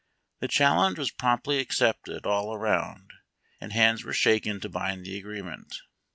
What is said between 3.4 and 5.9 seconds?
and hands were shaken to bind the agreement.